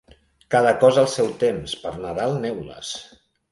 Cada 0.55 0.71
cosa 0.83 1.01
al 1.03 1.09
seu 1.17 1.29
temps; 1.45 1.77
per 1.85 1.93
Nadal, 2.07 2.35
neules. 2.49 2.97